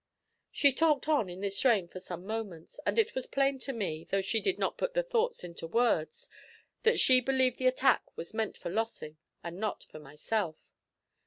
She 0.51 0.73
talked 0.73 1.07
on 1.07 1.29
in 1.29 1.41
this 1.41 1.55
strain 1.57 1.87
for 1.87 1.99
some 1.99 2.25
moments, 2.25 2.79
and 2.87 2.97
it 2.97 3.13
was 3.13 3.27
plain 3.27 3.59
to 3.59 3.71
me, 3.71 4.07
though 4.09 4.23
she 4.23 4.41
did 4.41 4.57
not 4.57 4.75
put 4.79 4.95
the 4.95 5.03
thought 5.03 5.43
into 5.43 5.67
words, 5.67 6.27
that 6.81 6.99
she 6.99 7.21
believed 7.21 7.59
the 7.59 7.67
attack 7.67 8.01
was 8.17 8.33
meant 8.33 8.57
for 8.57 8.71
Lossing, 8.71 9.17
and 9.43 9.59
not 9.59 9.83
for 9.83 9.99
myself. 9.99 10.73